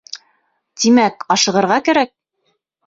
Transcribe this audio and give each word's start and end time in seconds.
Тимәк, 0.83 1.23
ашығырға 1.37 1.81
кәрәк. 1.91 2.15